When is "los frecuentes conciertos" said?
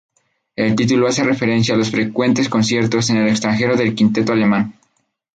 1.77-3.11